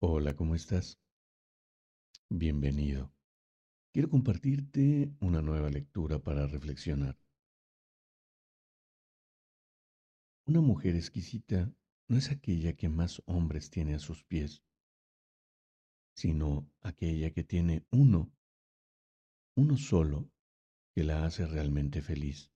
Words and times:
Hola, 0.00 0.36
¿cómo 0.36 0.54
estás? 0.54 1.00
Bienvenido. 2.28 3.12
Quiero 3.92 4.08
compartirte 4.08 5.12
una 5.18 5.42
nueva 5.42 5.70
lectura 5.70 6.20
para 6.20 6.46
reflexionar. 6.46 7.18
Una 10.46 10.60
mujer 10.60 10.94
exquisita 10.94 11.74
no 12.06 12.16
es 12.16 12.30
aquella 12.30 12.76
que 12.76 12.88
más 12.88 13.24
hombres 13.26 13.70
tiene 13.70 13.96
a 13.96 13.98
sus 13.98 14.22
pies, 14.22 14.62
sino 16.14 16.70
aquella 16.80 17.32
que 17.32 17.42
tiene 17.42 17.84
uno, 17.90 18.32
uno 19.56 19.76
solo, 19.76 20.30
que 20.94 21.02
la 21.02 21.24
hace 21.24 21.44
realmente 21.44 22.02
feliz. 22.02 22.52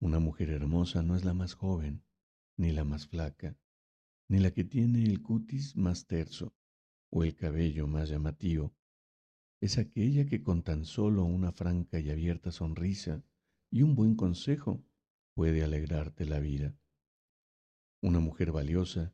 Una 0.00 0.18
mujer 0.18 0.50
hermosa 0.50 1.02
no 1.02 1.16
es 1.16 1.24
la 1.24 1.32
más 1.32 1.54
joven, 1.54 2.04
ni 2.58 2.72
la 2.72 2.84
más 2.84 3.06
flaca, 3.06 3.56
ni 4.30 4.38
la 4.38 4.52
que 4.52 4.62
tiene 4.62 5.02
el 5.02 5.22
cutis 5.22 5.76
más 5.76 6.06
terso 6.06 6.54
o 7.10 7.24
el 7.24 7.34
cabello 7.34 7.88
más 7.88 8.08
llamativo. 8.08 8.72
Es 9.60 9.76
aquella 9.76 10.24
que 10.24 10.40
con 10.40 10.62
tan 10.62 10.84
solo 10.84 11.24
una 11.24 11.50
franca 11.50 11.98
y 11.98 12.10
abierta 12.10 12.52
sonrisa 12.52 13.24
y 13.72 13.82
un 13.82 13.96
buen 13.96 14.14
consejo 14.14 14.84
puede 15.34 15.64
alegrarte 15.64 16.26
la 16.26 16.38
vida. 16.38 16.78
Una 18.02 18.20
mujer 18.20 18.52
valiosa 18.52 19.12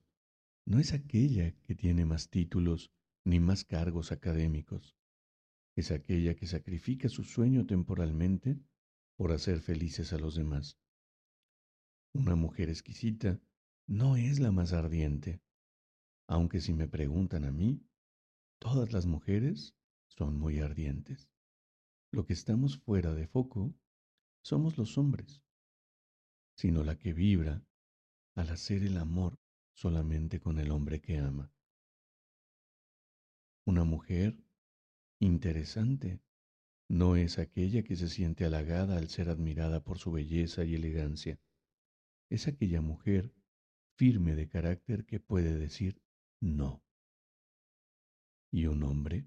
no 0.66 0.80
es 0.80 0.92
aquella 0.92 1.50
que 1.62 1.74
tiene 1.74 2.04
más 2.04 2.28
títulos 2.28 2.92
ni 3.24 3.40
más 3.40 3.64
cargos 3.64 4.12
académicos. 4.12 4.98
Es 5.76 5.92
aquella 5.92 6.34
que 6.34 6.46
sacrifica 6.46 7.08
su 7.08 7.24
sueño 7.24 7.64
temporalmente 7.64 8.60
por 9.16 9.32
hacer 9.32 9.60
felices 9.60 10.12
a 10.12 10.18
los 10.18 10.34
demás. 10.34 10.78
Una 12.12 12.34
mujer 12.34 12.68
exquisita 12.68 13.40
no 13.86 14.16
es 14.16 14.40
la 14.40 14.50
más 14.50 14.72
ardiente, 14.72 15.40
aunque 16.26 16.60
si 16.60 16.72
me 16.72 16.88
preguntan 16.88 17.44
a 17.44 17.52
mí, 17.52 17.86
todas 18.58 18.92
las 18.92 19.06
mujeres 19.06 19.76
son 20.08 20.38
muy 20.38 20.58
ardientes. 20.58 21.30
Lo 22.10 22.26
que 22.26 22.32
estamos 22.32 22.78
fuera 22.78 23.14
de 23.14 23.26
foco 23.26 23.74
somos 24.42 24.76
los 24.78 24.98
hombres, 24.98 25.42
sino 26.56 26.82
la 26.82 26.98
que 26.98 27.12
vibra 27.12 27.64
al 28.34 28.50
hacer 28.50 28.82
el 28.82 28.96
amor 28.96 29.38
solamente 29.72 30.40
con 30.40 30.58
el 30.58 30.70
hombre 30.70 31.00
que 31.00 31.18
ama. 31.18 31.52
Una 33.64 33.84
mujer 33.84 34.36
interesante 35.20 36.20
no 36.88 37.16
es 37.16 37.38
aquella 37.38 37.82
que 37.82 37.96
se 37.96 38.08
siente 38.08 38.44
halagada 38.44 38.96
al 38.96 39.08
ser 39.08 39.28
admirada 39.28 39.82
por 39.82 39.98
su 39.98 40.12
belleza 40.12 40.64
y 40.64 40.74
elegancia. 40.74 41.40
Es 42.30 42.46
aquella 42.46 42.80
mujer 42.80 43.34
firme 43.96 44.34
de 44.34 44.48
carácter 44.48 45.06
que 45.06 45.20
puede 45.20 45.54
decir 45.56 46.00
no. 46.40 46.82
¿Y 48.50 48.66
un 48.66 48.82
hombre? 48.82 49.26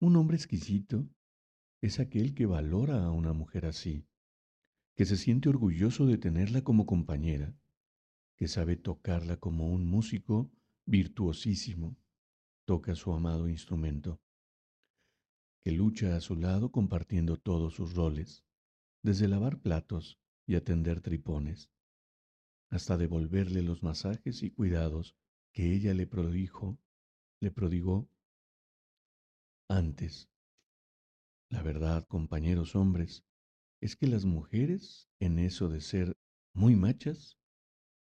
Un 0.00 0.16
hombre 0.16 0.36
exquisito 0.36 1.08
es 1.82 2.00
aquel 2.00 2.34
que 2.34 2.46
valora 2.46 3.04
a 3.04 3.10
una 3.10 3.32
mujer 3.32 3.66
así, 3.66 4.06
que 4.96 5.04
se 5.04 5.16
siente 5.16 5.48
orgulloso 5.48 6.06
de 6.06 6.18
tenerla 6.18 6.62
como 6.62 6.86
compañera, 6.86 7.54
que 8.36 8.48
sabe 8.48 8.76
tocarla 8.76 9.36
como 9.36 9.68
un 9.68 9.86
músico 9.86 10.50
virtuosísimo 10.86 11.96
toca 12.64 12.94
su 12.94 13.12
amado 13.12 13.48
instrumento, 13.48 14.20
que 15.62 15.72
lucha 15.72 16.16
a 16.16 16.20
su 16.20 16.36
lado 16.36 16.72
compartiendo 16.72 17.36
todos 17.36 17.74
sus 17.74 17.94
roles, 17.94 18.44
desde 19.02 19.28
lavar 19.28 19.60
platos 19.60 20.18
y 20.46 20.54
atender 20.54 21.00
tripones, 21.00 21.70
hasta 22.74 22.96
devolverle 22.96 23.62
los 23.62 23.84
masajes 23.84 24.42
y 24.42 24.50
cuidados 24.50 25.14
que 25.52 25.72
ella 25.72 25.94
le 25.94 26.08
prodigó, 26.08 26.76
le 27.40 27.52
prodigó 27.52 28.08
antes. 29.68 30.28
La 31.50 31.62
verdad, 31.62 32.04
compañeros 32.08 32.74
hombres, 32.74 33.24
es 33.80 33.94
que 33.94 34.08
las 34.08 34.24
mujeres, 34.24 35.08
en 35.20 35.38
eso 35.38 35.68
de 35.68 35.80
ser 35.80 36.16
muy 36.52 36.74
machas, 36.74 37.38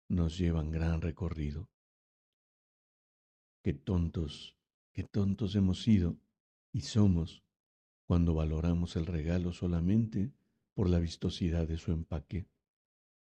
nos 0.07 0.37
llevan 0.37 0.69
gran 0.69 1.01
recorrido. 1.01 1.67
Qué 3.63 3.73
tontos, 3.73 4.55
qué 4.93 5.03
tontos 5.03 5.55
hemos 5.55 5.81
sido 5.81 6.19
y 6.71 6.81
somos 6.81 7.43
cuando 8.05 8.35
valoramos 8.35 8.95
el 8.95 9.07
regalo 9.07 9.51
solamente 9.51 10.31
por 10.75 10.91
la 10.91 10.99
vistosidad 10.99 11.67
de 11.67 11.77
su 11.77 11.91
empaque. 11.91 12.47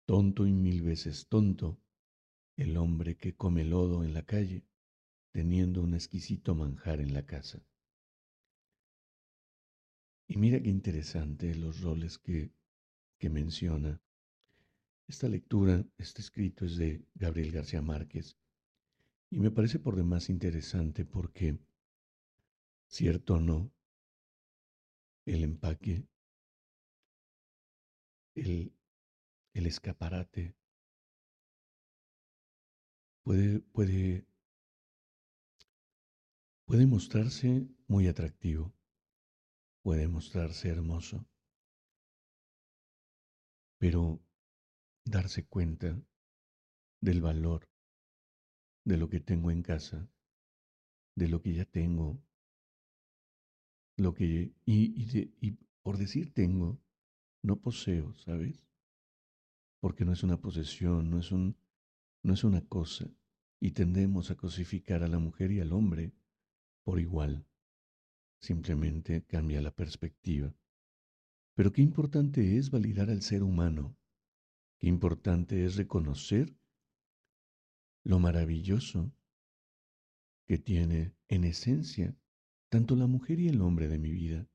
Tonto 0.07 0.47
y 0.47 0.53
mil 0.53 0.83
veces 0.83 1.27
tonto 1.29 1.81
el 2.57 2.77
hombre 2.77 3.17
que 3.17 3.35
come 3.35 3.65
lodo 3.65 4.05
en 4.05 4.15
la 4.15 4.25
calle 4.25 4.65
teniendo 5.33 5.83
un 5.83 5.95
exquisito 5.95 6.55
manjar 6.55 7.01
en 7.01 7.13
la 7.13 7.27
casa. 7.27 7.63
Y 10.29 10.39
mira 10.39 10.63
qué 10.63 10.71
interesante 10.71 11.55
los 11.55 11.81
roles 11.83 12.19
que, 12.19 12.53
que 13.19 13.29
menciona. 13.29 14.01
Esta 15.07 15.29
lectura, 15.29 15.85
este 15.99 16.23
escrito 16.23 16.65
es 16.65 16.77
de 16.77 17.05
Gabriel 17.15 17.53
García 17.53 17.83
Márquez 17.83 18.37
y 19.31 19.41
me 19.41 19.51
parece 19.51 19.79
por 19.79 19.97
demás 19.97 20.31
interesante 20.31 21.05
porque, 21.05 21.59
cierto 22.87 23.35
o 23.35 23.41
no, 23.41 23.73
el 25.27 25.43
empaque, 25.43 26.07
el, 28.35 28.73
el 29.57 29.67
escaparate. 29.67 30.55
Puede, 33.25 33.61
puede, 33.61 34.27
puede 36.67 36.87
mostrarse 36.87 37.67
muy 37.89 38.07
atractivo, 38.07 38.75
puede 39.83 40.09
mostrarse 40.09 40.69
hermoso, 40.69 41.27
pero 43.79 44.21
darse 45.07 45.47
cuenta 45.47 45.99
del 47.01 47.23
valor 47.23 47.67
de 48.85 48.99
lo 48.99 49.09
que 49.09 49.21
tengo 49.21 49.51
en 49.51 49.63
casa, 49.63 50.07
de 51.17 51.29
lo 51.29 51.41
que 51.41 51.55
ya 51.55 51.65
tengo, 51.65 52.23
lo 53.97 54.13
que 54.13 54.53
y, 54.67 55.33
y 55.41 55.53
por 55.83 55.97
decir 55.97 56.35
tengo, 56.35 56.79
no 57.43 57.61
poseo, 57.61 58.15
¿sabes? 58.19 58.67
Porque 59.81 60.05
no 60.05 60.13
es 60.13 60.23
una 60.23 60.41
posesión, 60.41 61.11
no 61.11 61.19
es, 61.19 61.33
un, 61.33 61.57
no 62.23 62.35
es 62.35 62.45
una 62.45 62.61
cosa, 62.67 63.11
y 63.61 63.73
tendemos 63.73 64.31
a 64.31 64.37
cosificar 64.37 65.03
a 65.03 65.09
la 65.09 65.19
mujer 65.19 65.51
y 65.53 65.61
al 65.61 65.73
hombre 65.73 66.13
por 66.83 67.01
igual. 67.01 67.47
Simplemente 68.39 69.25
cambia 69.25 69.61
la 69.63 69.75
perspectiva. 69.75 70.55
Pero 71.55 71.73
qué 71.73 71.83
importante 71.83 72.59
es 72.59 72.71
validar 72.71 73.11
al 73.11 73.23
ser 73.23 73.43
humano, 73.43 73.97
qué 74.79 74.89
importante 74.89 75.65
es 75.65 75.77
reconocer 75.77 76.55
lo 78.05 78.19
maravilloso 78.19 79.13
que 80.47 80.59
tiene 80.59 81.17
en 81.29 81.45
esencia 81.45 82.17
tanto 82.69 82.95
la 82.95 83.07
mujer 83.07 83.41
y 83.41 83.49
el 83.49 83.61
hombre 83.63 83.89
de 83.89 83.99
mi 83.99 84.11
vida. 84.11 84.49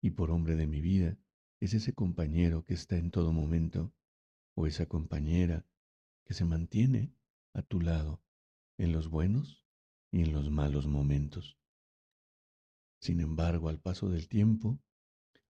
Y 0.00 0.10
por 0.10 0.30
hombre 0.30 0.56
de 0.56 0.66
mi 0.66 0.80
vida 0.80 1.18
es 1.60 1.74
ese 1.74 1.92
compañero 1.92 2.64
que 2.64 2.74
está 2.74 2.96
en 2.96 3.10
todo 3.10 3.32
momento 3.32 3.92
o 4.54 4.66
esa 4.66 4.86
compañera 4.86 5.66
que 6.24 6.32
se 6.32 6.44
mantiene 6.44 7.14
a 7.52 7.62
tu 7.62 7.80
lado 7.80 8.22
en 8.78 8.92
los 8.92 9.08
buenos 9.08 9.66
y 10.10 10.22
en 10.22 10.32
los 10.32 10.50
malos 10.50 10.86
momentos. 10.86 11.58
Sin 13.00 13.20
embargo, 13.20 13.68
al 13.68 13.78
paso 13.78 14.08
del 14.08 14.28
tiempo, 14.28 14.80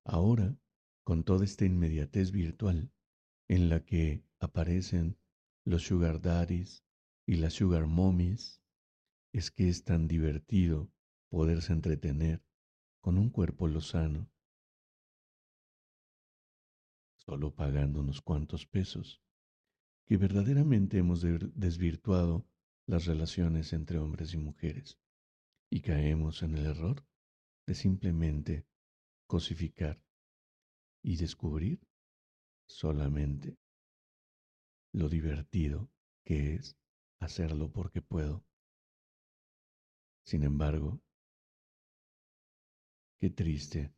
ahora, 0.05 0.57
con 1.05 1.25
toda 1.25 1.45
esta 1.45 1.65
inmediatez 1.65 2.33
virtual 2.33 2.93
en 3.49 3.69
la 3.69 3.85
que 3.85 4.25
aparecen 4.39 5.17
los 5.65 5.83
sugar 5.83 6.21
daddies 6.21 6.85
y 7.27 7.37
las 7.37 7.55
sugar 7.55 7.87
mommies, 7.87 8.61
es 9.33 9.51
que 9.51 9.69
es 9.69 9.85
tan 9.85 10.09
divertido 10.09 10.91
poderse 11.29 11.73
entretener 11.73 12.43
con 13.01 13.17
un 13.17 13.31
cuerpo 13.31 13.69
lozano 13.69 14.29
solo 17.31 17.55
pagando 17.55 18.01
unos 18.01 18.21
cuantos 18.21 18.67
pesos, 18.67 19.23
que 20.05 20.17
verdaderamente 20.17 20.99
hemos 20.99 21.23
desvirtuado 21.23 22.45
las 22.87 23.07
relaciones 23.07 23.73
entre 23.73 23.99
hombres 23.99 24.35
y 24.35 24.37
mujeres 24.37 24.99
y 25.71 25.81
caemos 25.81 26.43
en 26.43 26.57
el 26.57 26.67
error 26.67 27.07
de 27.69 27.77
simplemente 27.77 28.67
cosificar 29.29 30.03
y 31.05 31.19
descubrir 31.19 31.79
solamente 32.67 33.57
lo 34.93 35.09
divertido 35.09 35.89
que 36.25 36.57
es 36.57 36.77
hacerlo 37.21 37.71
porque 37.71 38.03
puedo. 38.03 38.45
Sin 40.25 40.43
embargo, 40.43 41.01
qué 43.21 43.31
triste 43.31 43.95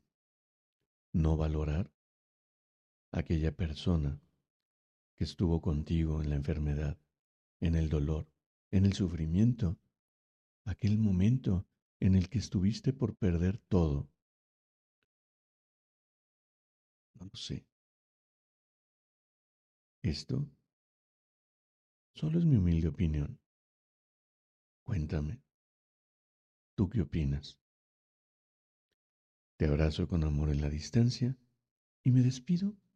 no 1.14 1.38
valorar 1.38 1.90
aquella 3.12 3.54
persona 3.54 4.20
que 5.16 5.24
estuvo 5.24 5.60
contigo 5.60 6.22
en 6.22 6.30
la 6.30 6.36
enfermedad, 6.36 6.98
en 7.60 7.74
el 7.76 7.88
dolor, 7.88 8.26
en 8.70 8.86
el 8.86 8.94
sufrimiento, 8.94 9.78
aquel 10.64 10.98
momento 10.98 11.66
en 12.00 12.16
el 12.16 12.28
que 12.28 12.38
estuviste 12.38 12.92
por 12.92 13.14
perder 13.14 13.58
todo. 13.68 14.10
No 17.14 17.26
lo 17.26 17.36
sé. 17.36 17.66
Esto 20.02 20.50
solo 22.14 22.38
es 22.38 22.44
mi 22.44 22.56
humilde 22.56 22.88
opinión. 22.88 23.38
Cuéntame, 24.84 25.40
¿tú 26.74 26.88
qué 26.88 27.02
opinas? 27.02 27.60
Te 29.58 29.66
abrazo 29.66 30.08
con 30.08 30.24
amor 30.24 30.48
en 30.48 30.60
la 30.60 30.68
distancia 30.68 31.36
y 32.02 32.10
me 32.10 32.22
despido 32.22 32.76